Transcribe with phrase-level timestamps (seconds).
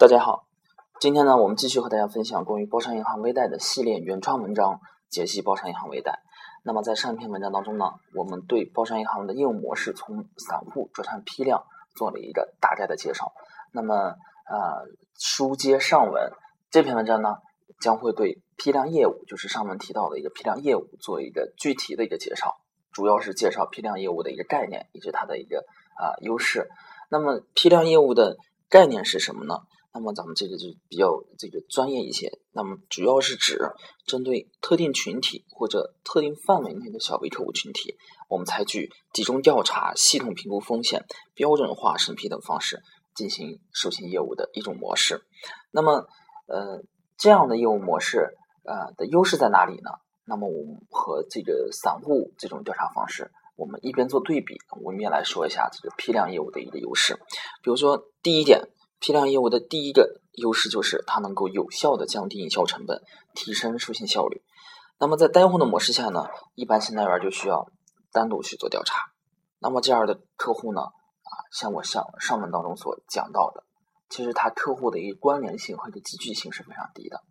[0.00, 0.46] 大家好，
[1.00, 6.20] 今天呢，我们继续和大家分享关于包商银行微贷的系列原创文章，解析包商银行微贷。
[6.62, 11.64] 那么在上一篇文章当中呢，我们对包商银行的业务模式从散户转向批量
[11.96, 13.32] 做了一个大概的介绍。
[13.72, 14.14] 那么
[14.48, 14.86] 呃，
[15.18, 16.30] 书接上文，
[16.70, 17.38] 这篇文章呢
[17.80, 22.60] 将会对批量业务，就是上文提到的一个批量业务做一个具体的一个介绍，
[22.92, 25.64] 主要是介绍批量业务的一个概念以及它的一个
[25.96, 26.68] 啊优势。
[27.10, 28.36] 那么批量业务的
[28.68, 29.62] 概念是什么呢？
[29.98, 32.30] 那么咱们这个就比较这个专业一些。
[32.52, 33.58] 那么主要是指
[34.06, 37.96] 针对特定群体或者特定范围内的小微客户群体，
[38.28, 42.80] 我们采取集中调查、系统评估风险、标准化审批等方式
[43.12, 45.24] 进行授信业务的一种模式。
[45.72, 46.06] 那么，
[46.46, 46.84] 呃，
[47.16, 49.90] 这样的业务模式，呃的优势在哪里呢？
[50.24, 57.14] 那么我们和这个散户这种调查方式，我们一边做对比，我们也来说一下这个批量业务的一个优势。
[57.64, 58.62] 比如说第一点。
[59.00, 63.02] 批量业务的第一个优势就是它能够有效的降低营销成本，
[63.34, 64.42] 提升授信效率。
[64.98, 67.70] 那么在单户的模式下呢，一般信贷员就需要
[68.12, 69.12] 单独去做调查。
[69.60, 73.64] 那么这样的客户呢，啊，像我上上文当中所讲到的，
[74.08, 77.22] 其实他客户的一个关联性和一个集聚性是非常低的。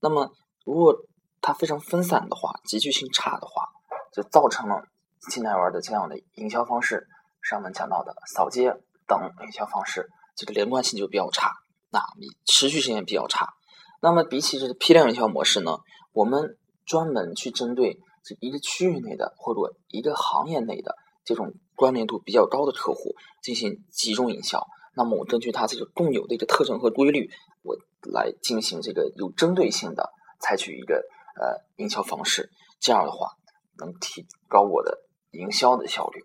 [0.00, 0.30] 那么
[0.64, 0.94] 如果
[1.40, 3.68] 它非常分散的话，集聚性差的话，
[4.12, 4.82] 就造成了
[5.30, 7.06] 信贷员的这样的营销方式，
[7.42, 8.70] 上文讲到的扫街
[9.06, 10.08] 等营销方式。
[10.36, 11.52] 这个连贯性就比较差，
[11.90, 13.54] 那你持续性也比较差。
[14.02, 15.78] 那么比起这个批量营销模式呢，
[16.12, 24.66] 我们专门去针对这一个区域内的或者一个行业内的这种关联度比较高的客户进行集中营销。
[24.96, 27.30] 那么我根据它这个共有的一个特征和规律，
[27.62, 27.76] 我
[28.12, 30.10] 来进行这个有针对性的
[30.40, 30.96] 采取一个
[31.40, 32.50] 呃营销方式。
[32.80, 33.30] 这样的话
[33.78, 34.98] 能提高我的
[35.30, 36.24] 营销的效率。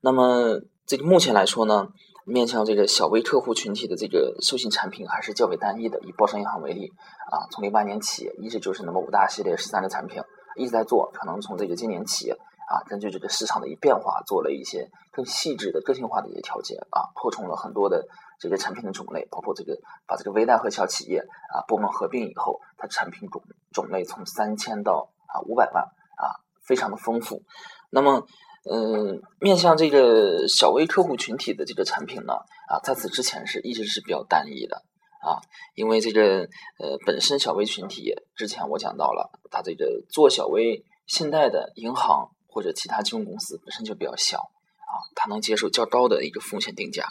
[0.00, 1.88] 那么这个目前来说呢？
[2.28, 5.98] 面向这个小微客户群体的这个授信产品还是较为单一的。
[6.00, 6.92] 以包商银行为例，
[7.30, 10.22] 啊，从零八年起，一直就是那么五大系列十三个产品
[10.54, 11.10] 一直在做。
[11.14, 18.06] 可能从这个今年起，啊，根据这个市场的一变化，做了一些更细致的个性化的一些调节，啊，扩充了很多的
[18.38, 21.20] 这个产品的种类，包括这个把这个微贷和小企业
[21.52, 23.42] 啊部门合并以后，它产品种
[23.72, 27.42] 种类从三千到啊五百万啊，非常的丰富。
[27.90, 28.26] 那么。
[28.70, 32.34] 嗯，面向这个小微客户群体的这个产品呢，
[32.68, 34.82] 啊，在此之前是一直是比较单一的
[35.22, 35.40] 啊，
[35.74, 36.46] 因为这个
[36.78, 47.08] 呃本身小微群体之前我讲到了，它这个做小微信贷的银行或者其他金融公司本身就比较小啊，它能接受较高的一个风险定价，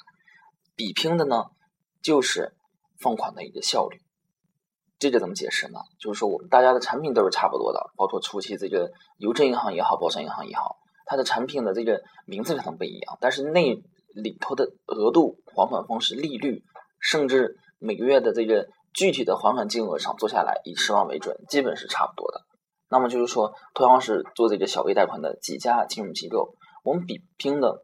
[0.75, 1.45] 比拼的呢
[2.03, 2.53] 就是
[2.99, 3.99] 放款的一个效率，
[4.99, 5.79] 这个怎么解释呢？
[5.99, 10.77] 就是说我们大家的产品都是差不多的，包括初期这个邮政银行也好，包商银行也好。
[11.07, 13.63] 它的产品的这个名字可能不一样，但是那
[14.13, 16.63] 里头的额度、还款方式、利率，
[16.99, 22.41] 甚至每个月的这个具体的还款金额上做下来，以十万为准，基本是差不多的。
[22.89, 27.83] 那么就是说，同样是做这个小微贷款的几家金融机构，我们比拼的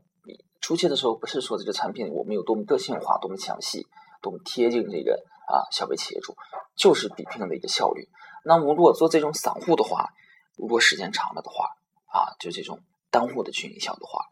[0.60, 3.86] 初期的时候，不是说这个产品我们有多么个性化、多么详细、
[4.22, 5.14] 多么贴近这个
[5.48, 6.34] 啊小微企业主，
[6.76, 8.08] 就是比拼的一个效率。
[8.44, 10.10] 那么如果做这种散户的话，
[10.58, 11.66] 如果时间长了的话，
[12.08, 12.80] 啊，就这种。
[13.14, 14.26] 单户的去营销的话，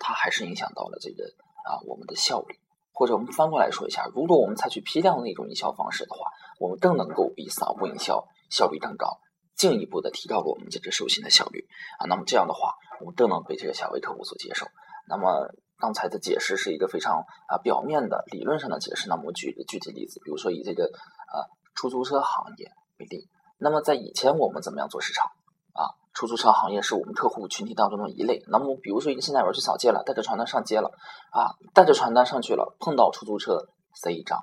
[0.00, 1.24] 它还是影响到了这个
[1.62, 2.58] 啊我们的效率。
[2.92, 6.26] 或者我们翻过来说一下，如果我们采取批量的一种营销方式的话，
[6.58, 9.20] 我们更能够比散户营销效率更高，
[9.56, 11.66] 进一步的提高了我们这个授信的效率
[11.98, 12.04] 啊。
[12.08, 14.66] 那么这样的话，我们更能被这个小微客户所接受。
[15.08, 19.08] 那么刚才的解释是一个非常啊表面的理论上的解释。
[19.08, 25.30] 那么我举一个具体例子，比如说以这个啊出租车行业为例，那么在以前我们怎么样做市场？
[26.12, 28.42] 出租车行业是我们客户群体当中的一类。
[28.48, 30.90] 那么，比如说一个信贷员去扫街了，带着传单上街了，
[31.32, 33.58] 啊，带着传单上去了，碰到出租车
[33.94, 34.38] 塞一张，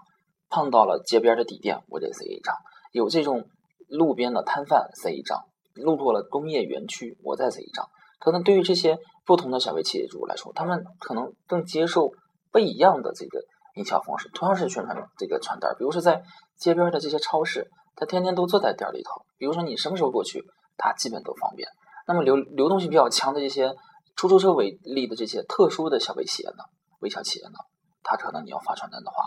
[0.50, 2.56] 碰到了街边的底店，我得塞一张。
[2.94, 3.46] 有这种
[3.90, 5.42] 路边的摊贩塞一张，
[5.76, 7.86] 路过了工业园区，我再塞一张。
[8.20, 12.12] 可能对于这些不同的小微企业主来说，他们可能更接受
[12.52, 13.44] 不一样的这个
[13.76, 14.30] 营销方式。
[14.34, 16.24] 同样是宣传这个传单，比如说在
[16.58, 19.22] 街边的这些超市，他天天都坐在店里头。
[19.38, 20.44] 比如说你什么时候过去？
[20.78, 21.68] 它基本都方便。
[22.06, 23.76] 那么流流动性比较强的这些
[24.16, 26.64] 出租车为例的这些特殊的小微企业呢，
[27.00, 27.60] 微小企业呢，
[28.02, 29.26] 它可能你要发传单的话，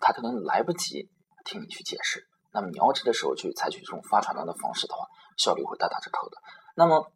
[0.00, 1.10] 它可能来不及
[1.44, 2.26] 听你去解释。
[2.50, 5.06] 那么你要这个时候去采取这种发传单的方式的话，
[5.36, 6.38] 效率会大打折扣的。
[6.74, 7.12] 那么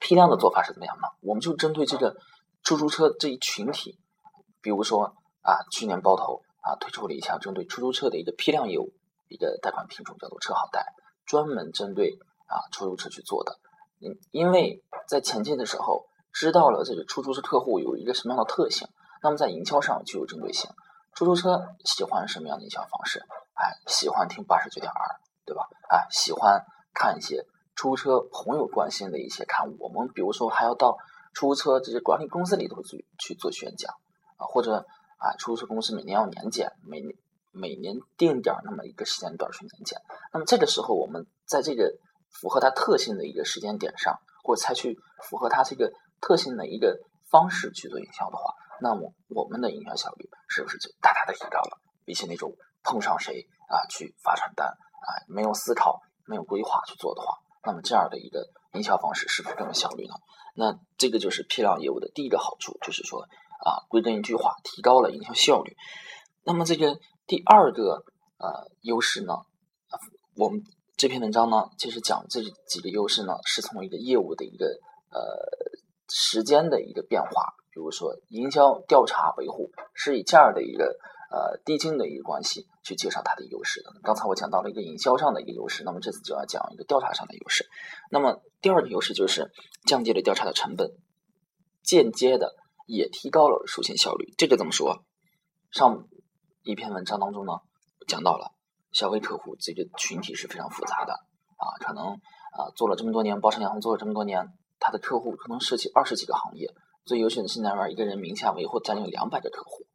[0.00, 1.08] 批量的做法是怎么样呢？
[1.22, 2.16] 我们就针对这个
[2.62, 3.98] 出租车这一群体，
[4.60, 8.92] 比如说啊，去年包头啊推出了一项针对出租车的一个批量业务
[9.28, 10.92] 一个贷款品种，叫做车好贷，
[11.24, 12.18] 专门针对。
[12.46, 13.58] 啊，出租车去做的，
[14.00, 18.88] 嗯，因为在前进的时候知道了这个出租车客户有一个什么样的特性，
[19.22, 20.70] 那么在营销上就有针对性。
[21.14, 23.20] 出租车喜欢什么样的营销方式？
[23.54, 25.68] 哎，喜欢听八十九点二，对吧？
[25.88, 29.76] 哎，喜欢看一些出租车朋友关心的一些刊物。
[29.80, 30.98] 我们比如说还要到
[31.32, 33.94] 出租车这些管理公司里头去去做宣讲
[34.36, 34.84] 啊，或者
[35.16, 37.16] 啊，出租车公司每年要年检，每年
[37.50, 39.98] 每年定点那么一个时间段去年检。
[40.34, 41.96] 那么这个时候，我们在这个
[42.40, 44.96] 符合它特性的一个时间点上，或采取
[45.28, 46.98] 符合它这个特性的一个
[47.30, 51.78] 方式去做营销的话，那么我们的营销效率是不是就大大的提高了？
[52.04, 52.52] 比起那种
[52.82, 57.34] 碰上谁啊去发传单啊，没有思考、没有规划去做的话，
[57.64, 60.14] 那么这样的一个营销方式是不是更有效率呢？
[60.54, 63.22] 那这个就是批量业务的第一个好处，就是说
[63.64, 65.76] 啊，归根一句话，提高了营销效率。
[66.44, 68.04] 那么这个第二个
[68.38, 69.34] 呃优势呢，
[70.36, 70.62] 我们
[70.96, 74.66] 这篇文章呢，其实讲这几个优势呢，是从一个业务的一个
[75.10, 75.20] 呃
[76.08, 77.52] 时间的一个变化。
[77.70, 80.96] 比如说，营销、调查、维护是以这样的一个
[81.30, 83.90] 呃递进的一个关系去介绍它的优势的。
[84.02, 87.66] 刚才我讲到了一个营销上的一个优势，那么这次就要讲一个调查上的优势。
[88.10, 89.50] 那么第二个优势就是
[89.86, 90.90] 降低了调查的成本，
[91.82, 92.54] 间接的
[92.86, 94.32] 也提高了授信效率。
[94.38, 95.04] 这个怎么说？
[95.70, 96.08] 上
[96.62, 97.52] 一篇文章当中呢
[98.08, 98.52] 讲到了
[98.96, 104.48] 消费客户这个群体是非常复杂的啊，可能啊做了这么多年，包商银行做了这么多年，
[104.78, 106.72] 他的客户可能涉及二十几个行业。
[107.04, 109.86] 最优秀的信贷员，一个人名下维护将近两百个客户，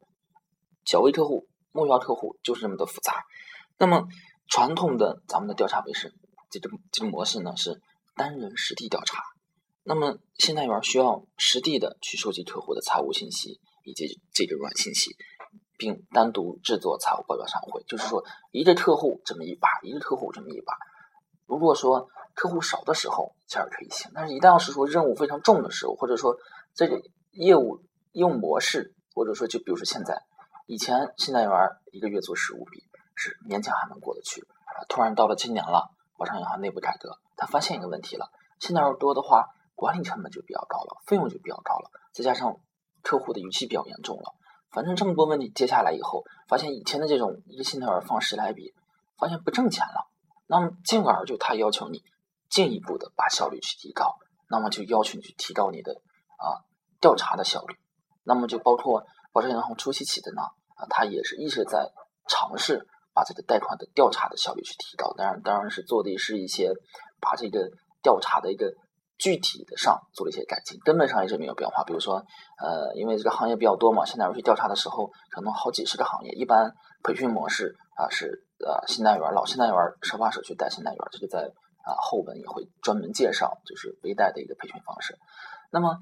[0.84, 3.24] 小微客户、目标客户就是这么的复杂。
[3.76, 4.06] 那么
[4.46, 6.14] 传统的咱们的调查维是
[6.48, 7.80] 这个这个模式呢是
[8.14, 9.20] 单人实地调查。
[9.82, 15.10] 那么信贷员需要实地的去收集客户的财务信息以及这个软信息，
[15.82, 17.82] 并单独制作财务报表上会。
[17.88, 20.74] 就是说，一个客户这么一把，一个客户这么一把。
[21.46, 26.36] 如果说客户少的时候，这样可以行；但是一旦要是说任务非常重的时候，或者说
[26.72, 27.02] 这个
[27.32, 27.82] 业务
[28.12, 30.22] 业务模式，或者说就比如说现在，
[30.66, 31.52] 以前信贷员
[31.90, 32.84] 一个月做十五笔
[33.16, 34.46] 是勉强还能过得去，
[34.88, 38.30] 突然到了今年了，包商银行内部改革，他发现一个问题了，
[38.60, 42.56] 信贷员多的话，管理成本就比较高了，费用就比较高了，再加上
[43.02, 44.32] 客户的逾期比较严重了，
[44.72, 48.74] 反正这么多问题接下来以后，发现以前的这种一个信贷员放十来笔，
[49.18, 50.08] 发现不挣钱了，
[50.46, 52.02] 那么进而就他要求你
[52.48, 54.16] 进一步的把效率去提高，
[54.48, 56.00] 那么就要求你去提高你的。
[56.42, 56.58] 啊，
[57.00, 57.76] 调查的效率，
[58.24, 60.42] 那么就包括包商银行初期起的呢，
[60.74, 61.88] 啊，他也是一直在
[62.26, 62.84] 尝试
[63.14, 65.14] 把这个贷款的调查的效率去提高。
[65.16, 66.72] 当然，当然是做的是一些
[67.20, 67.70] 把这个
[68.02, 68.74] 调查的一个
[69.22, 71.84] 具体的上做了一些改进，根本上一直没有变化。
[71.84, 72.16] 比如说，
[72.58, 76.74] 呃，因为这个行业比较多嘛，现在我去调查的时候，可能好几十个行业，一般
[77.04, 81.52] 培训模式啊是呃信贷员老信贷员手把手去带信贷员，这个在
[81.84, 85.16] 啊后文也会专门介绍，就是微贷的一个培训方式。
[85.70, 85.96] 那么。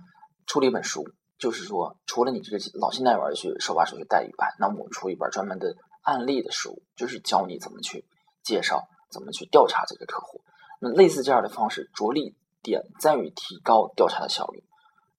[0.47, 1.05] 出了一本书，
[1.39, 8.05] 就是说，除了你这个老信贷员去手把手去带以外，那么我出一本专门的案例的书，就是教你怎么去
[8.43, 10.43] 介绍，怎么去调查这个客户。
[10.81, 14.63] 那类似这样的方式，着力点在于提高调查的效率。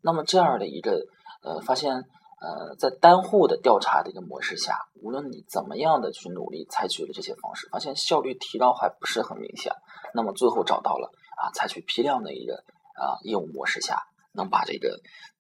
[0.02, 1.06] 那么这样的一个
[1.44, 9.74] 呃，发现呃，在单户的调查的一个模式下，无论你怎么样的去努力采取了这些方式，发现效率提高还不是很明显。
[10.14, 12.56] 那么最后找到了啊，采取批量的一个
[12.96, 13.98] 啊业务模式下。
[14.34, 14.88] 能把这个，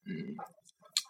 [0.05, 0.35] 嗯，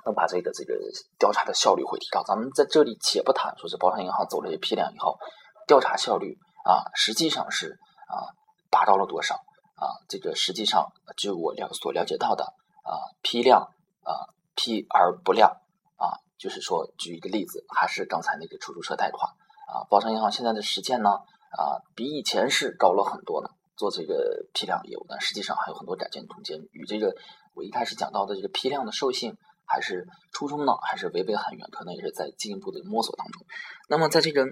[0.06, 0.76] 能把这个这个
[1.18, 2.22] 调查的效率会提高。
[2.22, 5.18] 咱们在这里且不谈说是包商银行走了一批量以后，
[5.66, 8.30] 调查效率啊，实际上是啊
[8.70, 9.40] 达到了多少
[9.82, 9.98] 啊？
[10.08, 12.46] 这个实际上就我了所了解到的
[12.86, 13.62] 啊，批量
[14.04, 15.50] 啊批而不量
[15.98, 19.28] 啊，就是说举一个例子，还是刚才那个出租车贷款
[19.74, 23.50] 啊，包商银行现在的实践呢啊，比以前是高了很多呢。
[23.78, 27.16] 做这个批量业务，但实际上还有很多改进空间，与这个
[27.56, 29.36] 我一开始讲到的这个批量的授信
[29.66, 33.44] 还是初衷呢，还是违背很远，可能也是在进一步的摸索当中。
[33.90, 34.46] 那么在这个，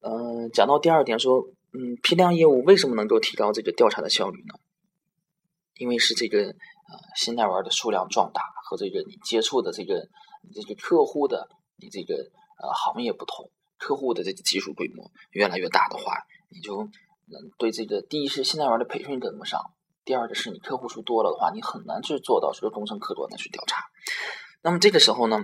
[0.00, 4.54] 嗯，讲到第二点说，嗯，批量业务为什么能够提高这个调查的效率呢？
[5.74, 10.08] 因为是这个呃，信贷员的数量壮大和这个你接触的这个
[10.42, 12.14] 你这个客户的你这个
[12.62, 16.88] 呃行业不同，客户的这个基数规模越来越大的话，你就。
[17.26, 19.58] 能，对这个，第一是信贷员的培训跟不上，
[20.04, 23.84] 第二个是你客户数多了的话，你很难去做到说终身客观的去调查。
[24.60, 25.38] 那么这个时候呢，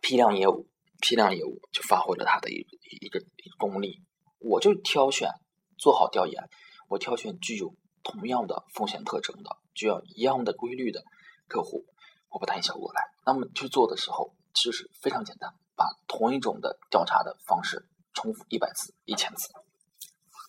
[0.00, 0.68] 批量业务，
[1.00, 2.64] 批量业务就发挥了它的一
[3.02, 4.00] 一个一个功力。
[4.40, 5.30] 我就挑选
[5.78, 6.48] 做好调研，
[6.88, 11.02] 我挑选具有同样的风险特征的，具有一样的规律的
[11.46, 11.84] 客户，
[12.30, 13.02] 我把它引销过来。
[13.24, 19.48] 那么去做的时候，其实非常简单，把同一种的调查的方式重复一百次、一千次。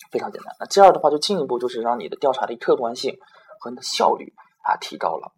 [0.10, 3.18] 非常简单，那这样的话就进一步就是让你的调查的客观性
[3.60, 4.34] 和你的效率
[4.64, 5.32] 啊提高了，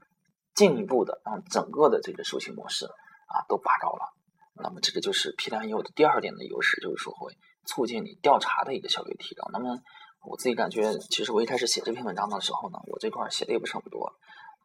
[0.55, 4.13] 进一步的让整个的这个授信模式啊都拔高了。
[4.55, 9.50] 那么这个就是批量业务的第二点的优势，就是说会促进你调查的一个效率提高。
[9.51, 9.79] 那么
[10.24, 14.05] 我自己感觉，其实我一开始写这篇文章的时候呢，我这块写的也不是很多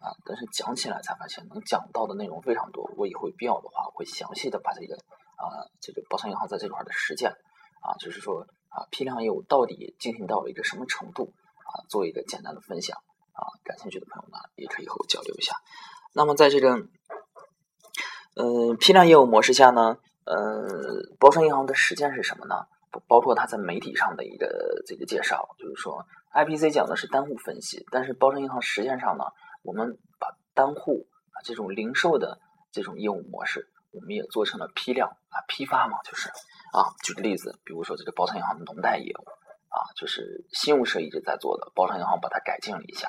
[0.01, 2.89] 啊，但是讲起来才发现能讲到的内容非常多。
[2.97, 7.31] 我以后必要的话，会详细的把这个啊这个包商银行在这块的实践
[7.83, 11.33] 啊，就是说啊批量业务到底进行到了一个什么程度
[11.67, 12.97] 啊，做一个简单的分享
[13.33, 15.55] 啊，感兴趣的朋友呢也可以和我交流一下。
[16.15, 16.87] 那么在这个
[18.37, 20.37] 嗯，批量业务模式下呢，呃，
[21.19, 22.55] 包商银行的实践是什么呢？
[23.07, 29.25] 包括它在媒体上的一个这个介绍，就是说，IPC 讲的是单户分析，但是包商银行实践上呢，
[29.63, 32.41] 我们把单户啊这种零售的
[32.73, 36.29] 这种业务模式，我们也做成了批量啊批发嘛，就是
[36.73, 39.25] 啊，举个例子，比如说这个包商银行的农贷业务
[39.69, 43.09] 啊，就是信用社一直在做的，包商银行把它改进了一下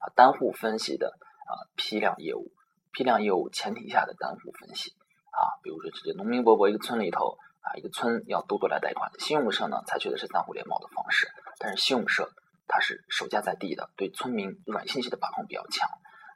[0.00, 2.52] 啊，单户分析的啊批量业务。
[2.92, 4.92] 批量业务前提下的单户分析
[5.30, 12.30] 啊，比如说这个农民伯伯一个村里头啊，一个村要多多来贷款，信用社呢采取的是三户联保的方式，但是信用社
[12.68, 15.88] 它是首家在地的，对村民软信息的把控比较强。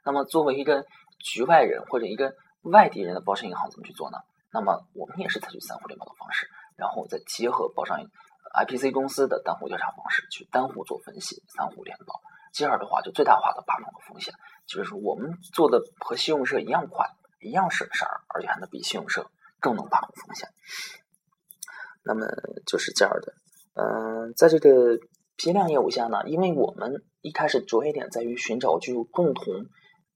[0.03, 0.85] 那么作为一个
[1.19, 2.33] 局外人或者一个
[2.63, 4.17] 外地人的包商银行怎么去做呢？
[4.51, 7.97] 那么我们也是采取三户联保的方式，然后再结合包商
[8.53, 12.19] IPC 公司的单户调查方式去单户做分析，三户联保。
[12.51, 14.33] 这样的话，就最大化的把控了风险。
[14.67, 17.07] 就是说，我们做的和信用社一样快，
[17.39, 19.25] 一样省事儿，而且还能比信用社
[19.61, 20.49] 更能把控风险。
[22.03, 22.25] 那么
[22.65, 23.33] 就是这样的。
[23.73, 24.97] 嗯，在这个
[25.37, 29.45] 批量业务下呢，因为我们一开始着眼点在于寻找具有共同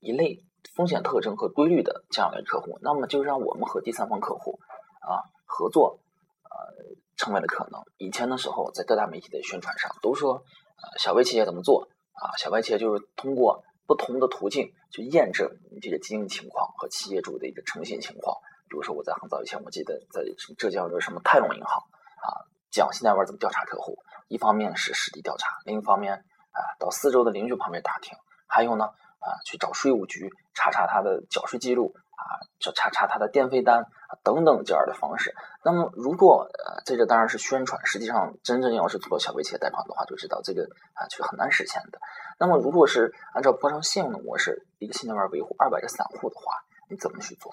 [0.00, 4.58] 一类风险特征和规律的这样的客户，那么就让我们和第三方客户
[5.00, 6.00] 啊合作，
[6.44, 7.80] 呃，成为了可能。
[7.96, 11.88] 以前的时候，在各大媒体的宣传上都说，呃，小微企业怎么做？
[12.12, 18.36] 啊，小微企业就是通过不同的途径去验证你这个经营情况和企业主的一个诚信情况。
[18.68, 21.82] 比如说，我在很早以前，我记得在什么浙江有个什么泰隆银行
[22.22, 23.98] 啊，讲信贷员怎么调查客户。
[24.28, 31.94] 一方面是实地调查，另一方面啊，到四周的邻居旁边打听，还有呢啊，去找税务局查查他的缴税记录。
[32.16, 33.84] 啊，就查查他的电费单
[34.24, 35.34] 等等这样的方式。
[35.62, 40.62] 那么，如果呃这个当然是宣传，实际上真正要是做小微企业贷款的话，就知道这个
[40.94, 42.00] 啊就很难实现的。
[42.40, 47.52] 那么，如果是按照包商信用的模式，一个信贷员维护二百个散户的话，你怎么去做？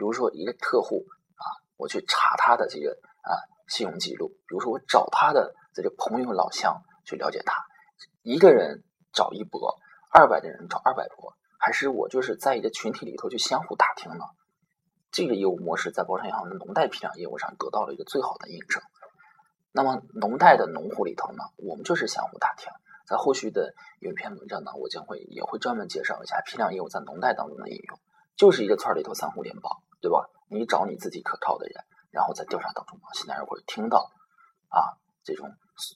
[0.00, 1.04] 比如说一个客户
[1.36, 1.44] 啊，
[1.76, 3.36] 我去查他的这个啊
[3.68, 7.62] 信用记录，比如说我找他的这个朋友老乡去了解他，
[8.22, 9.76] 一个人找一波，
[10.10, 11.34] 二百的人找二百波。
[11.58, 14.24] 还是我就是在一个群体里头去相互打听呢？
[15.12, 18.82] 这个业务模式在包商银行的农贷批量业务上得到了一个最好的印证。
[19.70, 22.72] 那么农贷的农户里头呢，我们就是相互打听。
[23.06, 28.00] 在后续的有一篇文章呢，我将会也会专门介绍一下批量业务在农贷当中的应用，
[28.36, 30.28] 就是一个村里头三户联保，对吧？
[30.48, 34.10] 你找你自己可靠的人，然后在调查当中呢，现在会听到
[34.68, 35.48] 啊这种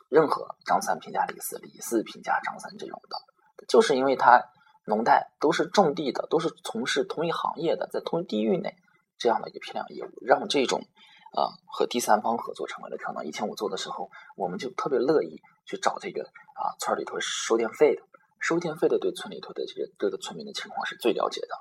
[0.08, 3.16] 任何张三评价李四，李四评价张三这种的，
[3.68, 4.42] 就是因为他。
[4.86, 8.76] 农贷都是种地的，都是从事同一行业的，在同一地域内
[9.16, 10.82] 这样的一个批量业务，让这种
[11.32, 13.24] 啊和第三方合作成为了可能。
[13.24, 18.02] 以前我做的时候，我们就特别乐意去找这个啊村里头收电费的，
[18.40, 21.56] 收电费的对村里头的这个各个村民的情况是最了解的，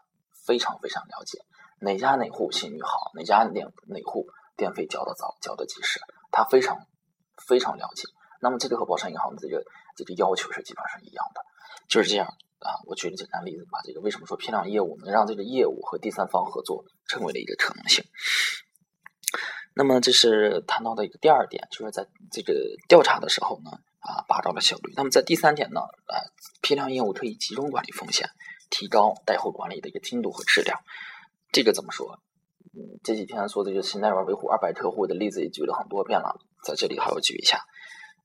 [0.46, 1.40] 非常非常了解
[1.84, 4.26] 哪家哪户信誉好，哪家哪哪户
[4.56, 6.00] 电费交的早，交的及时，
[6.32, 6.78] 他非常
[7.48, 8.04] 非常了解。
[8.42, 9.64] 那么这个和保山银行的这个
[9.96, 11.42] 这个要求是基本上一样的，
[11.88, 12.28] 就是这样。
[12.64, 18.06] 啊，我举个简单例子，把这个为什么说批量业务能让这个业务和第三方合作成为了一个可能性。
[19.76, 22.54] 那么这是谈到的一个第二点，就是在这个
[22.88, 24.94] 调查的时候呢，啊，拔高了效率。
[24.96, 26.16] 那么在第三点呢，啊，
[26.62, 28.30] 批量业务可以集中管理风险，
[28.70, 30.80] 提高贷后管理的一个精度和质量。
[31.54, 32.20] 这个怎么说？
[32.74, 37.62] 嗯，这几天说这个信贷员维护二百客户的例子也举了很多遍了，在这里还要举一下。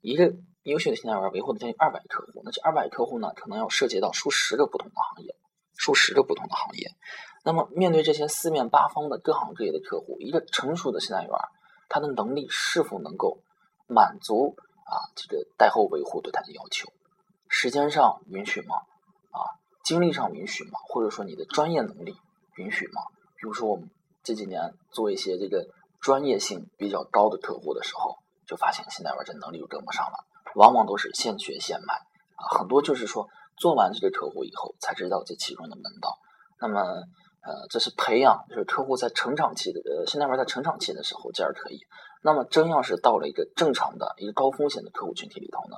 [0.01, 0.33] 一个
[0.63, 5.37] 优秀的信贷员维护的将近二百个客户，那这二百客户呢，可能要涉及到数十个不同的行业，
[5.77, 6.91] 数十个不同的行业。
[7.45, 11.31] 那么面对这些四面八方的各行各业的客户，一个成熟的信贷员，
[11.91, 13.43] 他的能力是否能够
[13.87, 14.57] 满足
[14.87, 16.91] 啊这个贷后维护对他的要求？
[17.51, 18.77] 时间上允许吗？
[19.33, 20.79] 啊，精力上允许吗？
[20.89, 22.17] 或者说你的专业能力
[22.57, 23.03] 允许吗？
[23.39, 23.89] 比如说我们
[24.23, 25.67] 这几年做一些这个
[26.01, 28.17] 专业性比较高的客户的时候。
[28.49, 31.93] 就发现信贷员这能力就跟不上了，往往都是现学现卖
[32.37, 33.29] 啊，很多就是说
[33.59, 36.17] 做完这个客户以后才知道这其中的门道。
[36.59, 41.79] 那么，呃，这是培养，就是客户在成长期的，呃，信贷员在成长期的时候这样可以。
[42.23, 45.77] 那么，真要是到了一个正常的一个高风险的客户群体里头呢，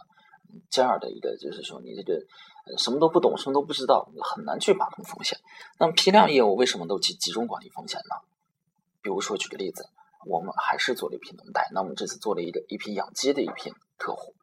[0.70, 2.22] 这样的一个就是说你这个
[2.78, 5.38] 什么都不懂，什么都不知道，很难去把控风险。
[5.78, 8.16] 那么批量业务为什么都集集中管理风险呢？
[9.02, 9.88] 比如说举个例子。
[10.26, 11.70] 我们还是做了一批农贷。
[11.72, 14.34] 那我们这次做了一个一批养鸡的一批客户，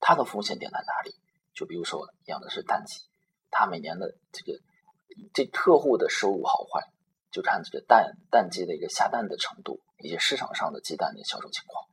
[0.00, 1.14] 他的风险点在哪里？
[1.52, 3.02] 就比如说养的是蛋鸡，
[3.50, 4.58] 他每年的这个
[5.34, 6.88] 这客户的收入好坏，
[7.30, 11.84] 就看这个蛋蛋鸡的一个下蛋的程度，以及市场上的鸡蛋的销售情况。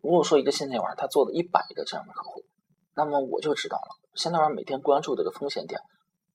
[0.00, 2.44] 如果说一个现代园他做了一百个这样的客户，
[2.94, 5.80] 那么我就知道了，现代园每天关注这个风险点，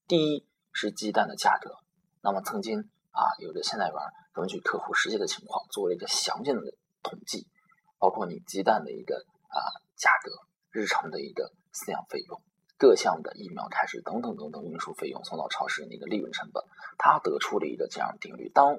[0.05, 1.75] 第一是鸡蛋的价格。
[2.21, 2.77] 那么曾经
[3.11, 3.95] 啊，有的现代园
[4.33, 6.61] 根据客户实际的情况做了一个详尽的
[7.01, 7.47] 统计，
[7.97, 9.15] 包括你鸡蛋的一个
[9.47, 9.63] 啊
[9.95, 10.31] 价格、
[10.71, 12.41] 日常的一个饲养费用、
[12.77, 16.61] 各项的疫苗开支等等等等运输费用、送到超市的一个利润成本，
[16.97, 18.77] 他得出了一个这样的定律：当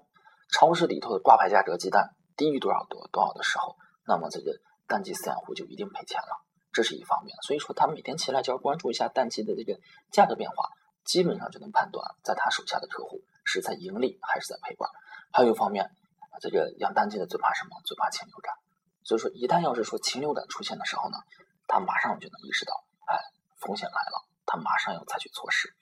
[0.52, 3.76] 超市里头的挂牌价格鸡蛋低于多少多多少的时候，
[4.06, 4.52] 那么这个
[4.86, 6.44] 蛋鸡饲养户就一定赔钱了。
[6.72, 9.78] 这是一方面，所以说他每天起来就要关注一下蛋鸡的这个
[10.10, 10.70] 价格变化，
[11.04, 13.22] 基本上就能判断在他手下的客户。
[13.42, 14.88] 是在盈利还是在赔本？
[15.32, 15.90] 还有一方面，
[16.40, 17.70] 这个养蛋鸡的最怕什么？
[17.84, 18.54] 最怕禽流感。
[19.02, 21.16] 所以说，一旦要是说禽流感出现的时候呢，
[21.66, 23.18] 他马上就能意识到，哎，
[23.58, 25.72] 风险来了，他马上要采取措施。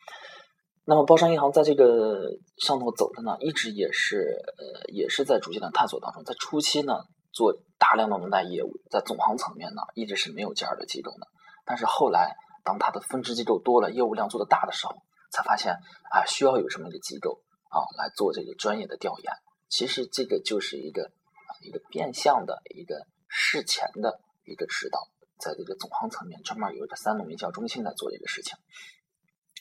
[0.85, 6.25] 那么，包商银行在这个上头走的呢，一直也是呃，也是在逐渐的探索当中。
[6.25, 7.05] 在初期呢，
[7.39, 11.29] 做大量的农贷业务，在总行层面呢，一直是没有这样的机构的。
[11.65, 14.97] 但是后来，当它的分支机构多了，业务量做的大的时候，
[15.31, 15.75] 才发现
[16.11, 17.43] 啊，需要有这么一个机构。
[17.71, 19.31] 啊，来做这个专业的调研，
[19.69, 24.99] 其实这个就是一个啊一个变相的一个事前的一个指导，
[25.39, 28.57] 在这个总行层面专门有一个三农营销中心在做这个事情，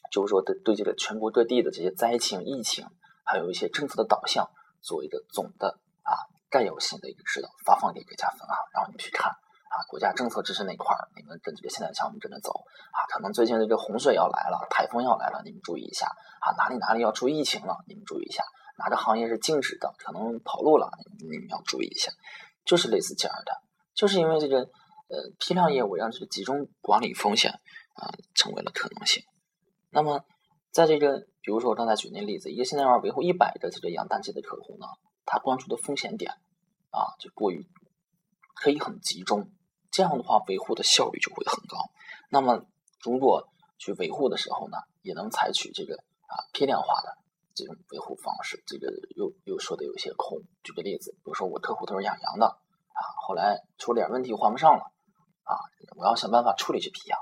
[0.09, 2.85] 就是说对对这个全国各地的这些灾情、疫情，
[3.25, 4.49] 还有一些政策的导向，
[4.81, 5.77] 做一个总的
[6.49, 9.31] 占有性的一个指导，发放给各家分行，然后你们去看。
[9.67, 12.53] 啊，国家政策支持那块儿，你们跟这个现代项目跟着走
[12.93, 13.03] 啊。
[13.11, 16.07] 可能最近的这个洪水要来了，台风要来了，你们注意一下
[16.39, 16.55] 啊。
[16.57, 18.45] 哪里哪里要出疫情了，你们注意一下。
[18.79, 20.89] 哪个行业是禁止的，可能跑路了，
[21.19, 22.09] 你们要注意一下。
[22.63, 23.51] 就是类似这样的，
[23.93, 29.21] 就是因为这个呃批量业务让这个集中管理风险啊成为了可能性。
[29.91, 30.21] 那么
[30.71, 34.87] 在这个比如说我刚才举那例子，一个现代化维护一百个这个养蛋鸡的客户呢，
[35.27, 36.31] 他关注的风险点
[36.89, 37.67] 啊就过于
[38.55, 39.51] 可以很集中。
[39.89, 41.77] 这样的话，维护的效率就会很高。
[42.29, 42.65] 那么，
[43.01, 43.47] 如果
[43.79, 47.17] 去维护的时候呢，也能采取这个啊批量化的
[47.55, 48.61] 这种维护方式。
[48.67, 50.39] 这个又又说的有些空。
[50.61, 54.83] 举个例子，比如说我客户都是养羊的啊，后来出了点问题还不上了
[55.43, 55.55] 啊，
[55.95, 57.17] 我要想办法处理这批羊。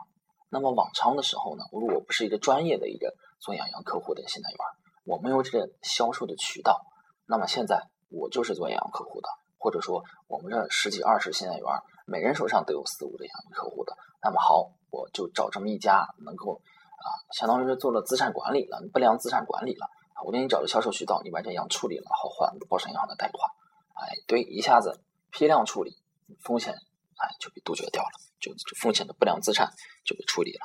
[0.50, 4.60] 那么往常的时候呢，我如果不是一个专业的一个做养羊客户的信贷员，
[5.06, 6.86] 我没有这个销售的渠道，
[7.26, 9.30] 那么现在我就是做养羊客户的。
[9.58, 11.66] 或者说，我们这十几二十信贷员，
[12.06, 13.98] 每人手上都有四五个养鱼客户的。
[14.22, 16.62] 那么好，我就找这么一家能够
[17.02, 19.88] 啊，相当于是做了资产管理了，不良资产管理了。
[20.24, 23.50] 我给你找个销售渠道，你把这羊处理了，好还包商银行的贷款。
[23.96, 25.98] 哎，对，一下子批量处理
[26.44, 29.72] 风险，哎，就被杜绝掉了，就就风险的不良资产
[30.04, 30.60] 就被处理了。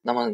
[0.00, 0.30] 那么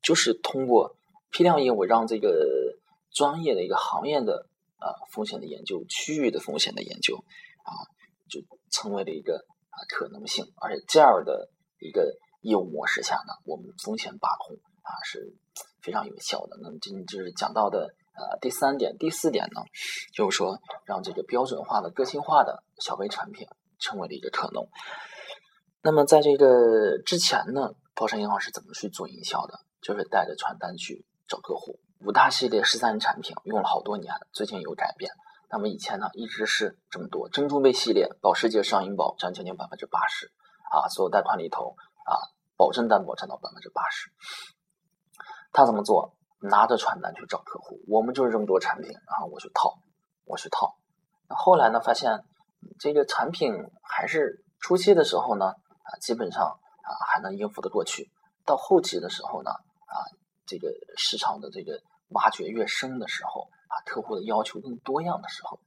[0.00, 0.94] 就是通过
[1.32, 2.78] 批量业务，让这个
[3.10, 4.46] 专业的一个行业的
[4.84, 7.16] 啊风险的研究，区域的风险的研究。
[7.64, 7.72] 啊，
[8.28, 9.36] 就成为了一个
[9.70, 15.34] 啊可能性，而且这样的一个业务模式下呢，我们风险把控啊是
[15.80, 16.58] 非常有效的。
[16.60, 19.62] 那么今就是讲到的呃第三点、第四点呢，
[20.12, 24.68] 就是说让这个标准化的、个性化的小微产品成为了一个可能。
[25.80, 29.58] 那么在这个之前呢，包商银行是怎么去做营销的？
[29.80, 35.10] 就是带着传单去找客户，五大系列十三产品用了好多年，最近有改变。
[35.48, 40.30] 那么以前呢，一直是这么多珍珠贝系列，保时捷上银保占将近百分之八十
[40.70, 42.12] 啊，所有贷款里头啊，
[42.58, 44.10] 保证担保占到百分之八十。
[45.50, 46.14] 他怎么做？
[46.40, 49.78] 拿着传单去找客户，我们就是这么多产品，然后我去套，
[50.26, 50.76] 我去套。
[51.26, 52.22] 那后来呢，发现
[52.78, 53.50] 这个产品
[53.82, 58.10] 还是初期的时候呢，啊，基本上啊还能应付得过去。
[58.44, 59.96] 到后期的时候呢，啊，
[60.44, 61.80] 这个市场的这个
[62.14, 63.50] 挖掘越深的时候。
[63.66, 65.58] 啊客户的要求更多样的时候，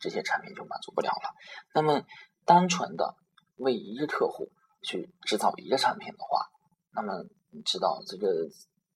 [0.00, 1.30] 这些产品就满足不了了。
[1.72, 2.02] 那么，
[2.44, 3.14] 单纯的
[3.54, 4.50] 为一个客户
[4.82, 6.48] 去制造一个产品的话，
[6.92, 8.48] 那么你知道这个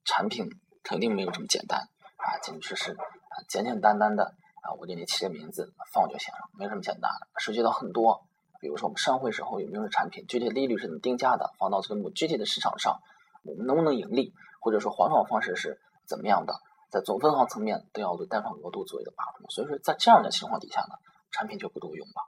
[0.04, 0.48] 产品
[0.82, 1.78] 肯定没有这么简单
[2.16, 8.26] 啊，简直是啊简简单单的啊，我给你起个名字放就行了，没这么简单，涉及到很多。
[8.58, 12.98] 比如说我们上会时候有没有产品，具体利率是怎么定价的，放到这个具体的市场上，
[13.44, 16.54] 我们能不能盈利，或者说还款方式是怎么样的？
[16.96, 20.96] 在总分行层面都要对贷款额度做一个把控，所以说在这样的情况底下呢，
[21.30, 22.22] 产品就不够用了，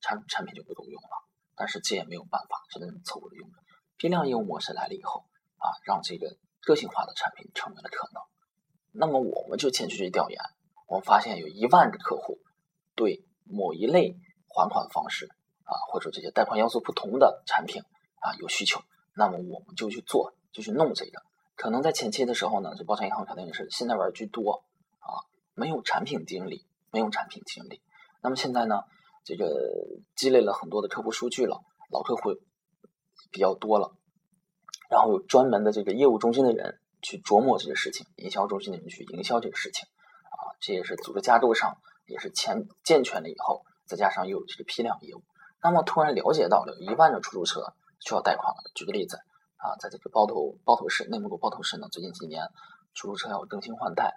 [0.00, 1.24] 产产品就不够用了。
[1.56, 3.50] 但是这也没有办法，只能凑合着用。
[3.96, 5.24] 批量业务模式来了以后
[5.58, 8.22] 啊，让这个个性化的产品成为了可能。
[8.92, 10.40] 那么我们就前去调研，
[10.86, 12.38] 我们发现有一万个客户
[12.94, 15.26] 对某一类还款方式
[15.64, 17.82] 啊，或者这些贷款要素不同的产品
[18.20, 18.80] 啊有需求，
[19.16, 21.20] 那么我们就去做，就去弄这个。
[21.56, 24.64] 可能在前期的时候呢，这包商银行可能也是新贷员居多
[24.98, 25.22] 啊，
[25.54, 27.80] 没有产品经理，没有产品经理。
[28.20, 28.82] 那么现在呢，
[29.24, 29.46] 这个
[30.16, 32.34] 积累了很多的客户数据了，老客户
[33.30, 33.94] 比较多了，
[34.90, 39.86] 然后有专门的这个业务中心的人去琢磨这个事情，营销中心的人去营销这个事情
[40.24, 45.22] 啊，这也是组织架构上也是健健全了以后，再加上又有这个批量业务，
[45.62, 49.18] 那么突然了解到了一万的出租车需要贷款了，举个例子。
[49.64, 52.50] 啊，在这个包头包头市，内蒙古包头市呢，最近几年
[52.92, 54.12] 出租车要更新换代，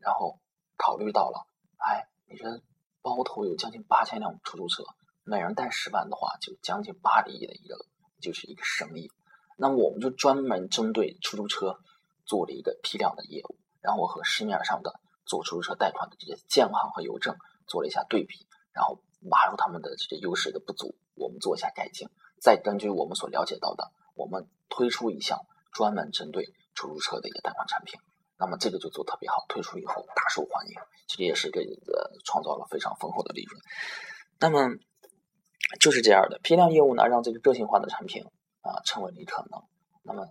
[0.00, 0.40] 然后
[0.76, 2.60] 考虑到了，哎，你说
[3.00, 4.82] 包头有将近八千辆出租车，
[5.22, 7.76] 每人贷十万的话，就将近八个亿的一个，
[8.20, 9.12] 就是一个生意。
[9.56, 11.78] 那么我们就专门针对出租车
[12.24, 17.36] 做了一个批量的业务，然后和市面上的做出租车贷款的这些建行和邮政
[17.68, 18.98] 做了一下对比，然后
[19.30, 22.08] 挖出他们的这些优势的不足，我们做一下改进，
[22.40, 24.46] 再根据我们所了解到的，我们。
[24.72, 25.36] 推出一项
[25.72, 27.98] 专门针对出租车的一个贷款产品，
[28.38, 30.74] 那么这个就做特别好，推出以后大受欢迎，
[31.08, 33.60] 其实也是给呃创造了非常丰厚的利润。
[34.38, 34.78] 那么
[35.80, 38.24] 就是这样的批量业务呢，让这个个性化的产品
[38.62, 39.60] 啊成为了可能。
[40.04, 40.24] 那么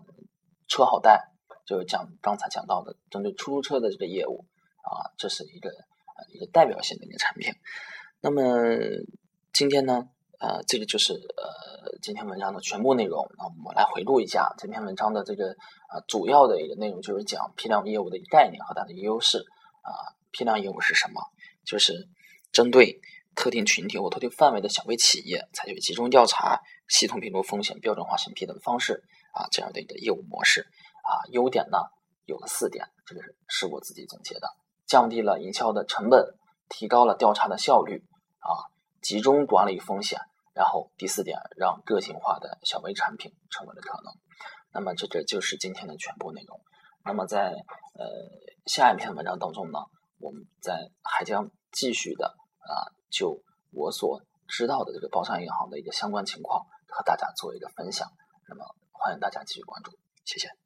[0.70, 1.34] 车好贷，
[1.66, 4.46] 就是讲刚才讲到的针对出租车的这个业务
[4.84, 7.54] 啊，这是一个呃一个代表性的一个产品。
[8.22, 8.42] 那么
[9.52, 10.08] 今天呢？
[10.40, 13.30] 呃，这个就是呃今天文章的全部内容。
[13.38, 15.50] 那我们来回顾一下这篇文章的这个
[15.92, 19.40] 呃主要的一个内容，就是讲批量业务的一概念和它的一个优势。
[19.84, 19.92] 啊，
[20.32, 21.22] 批量业务是什么？
[21.66, 22.08] 就是
[22.54, 23.02] 针对
[23.36, 30.62] 特定群体或特定范围的小微企业，采取集中调查、系统评估风险、标准化审批等方式啊这样的一个业务模式。
[31.04, 31.80] 啊，优点呢
[32.26, 34.48] 有了四点，这个是我自己总结的：
[34.88, 36.36] 降低了营销的成本，
[36.70, 38.06] 提高了调查的效率。
[38.40, 38.72] 啊。
[39.02, 40.20] 集中管理风险，
[40.54, 44.14] 然后第四点，让个性化的小微产品成为了可能。
[44.72, 46.60] 那么这个就是今天的全部内容。
[47.04, 47.54] 那么在
[47.94, 48.06] 呃
[48.66, 49.80] 下一篇文章当中呢，
[50.20, 58.12] 我们在还将继续的啊，就我所知道的这个包商银行的一个相关情况和大家做一个分享。
[58.48, 59.92] 那么欢迎大家继续关注，
[60.26, 60.59] 谢谢。